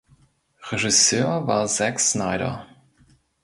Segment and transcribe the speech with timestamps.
[0.71, 2.65] Regisseur war Zack Snyder.